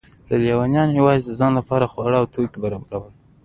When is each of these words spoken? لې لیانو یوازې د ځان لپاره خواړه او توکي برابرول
لې 0.27 0.37
لیانو 0.43 0.97
یوازې 0.99 1.23
د 1.25 1.31
ځان 1.39 1.51
لپاره 1.59 1.89
خواړه 1.91 2.17
او 2.19 2.25
توکي 2.33 2.57
برابرول 2.63 3.11